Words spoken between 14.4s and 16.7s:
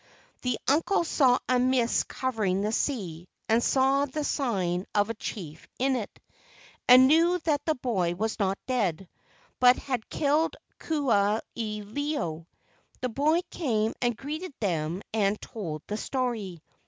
them and told the story.